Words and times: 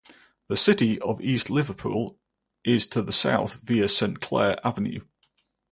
The 0.47 0.57
city 0.57 0.99
of 0.99 1.21
East 1.21 1.51
Liverpool 1.51 2.17
is 2.63 2.87
to 2.87 3.03
the 3.03 3.11
south 3.11 3.61
via 3.61 3.87
Saint 3.87 4.19
Clair 4.19 4.57
Avenue. 4.65 5.01